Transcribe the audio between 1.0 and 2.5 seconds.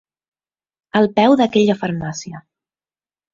peu d'aquella farmàcia.